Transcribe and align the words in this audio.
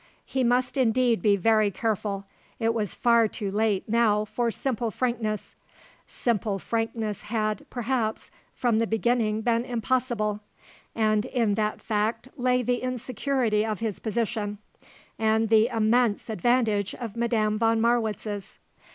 He 0.25 0.43
must 0.43 0.77
indeed 0.77 1.21
be 1.21 1.35
very 1.35 1.69
careful. 1.69 2.25
It 2.59 2.73
was 2.73 2.95
far 2.95 3.27
too 3.27 3.51
late, 3.51 3.87
now, 3.87 4.25
for 4.25 4.49
simple 4.49 4.89
frankness; 4.89 5.53
simple 6.07 6.57
frankness 6.57 7.21
had, 7.29 7.67
perhaps, 7.69 8.31
from 8.55 8.79
the 8.79 8.87
beginning 8.87 9.41
been 9.41 9.63
impossible 9.63 10.39
and 10.95 11.27
in 11.27 11.53
that 11.53 11.83
fact 11.83 12.29
lay 12.35 12.63
the 12.63 12.77
insecurity 12.81 13.63
of 13.63 13.79
his 13.79 13.99
position, 13.99 14.57
and 15.19 15.49
the 15.49 15.67
immense 15.67 16.31
advantage 16.31 16.95
of 16.95 17.15
Madame 17.15 17.59
von 17.59 17.79
Marwitz's. 17.79 18.57